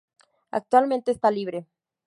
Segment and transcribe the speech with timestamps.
[0.49, 1.67] Actualmente esta libre.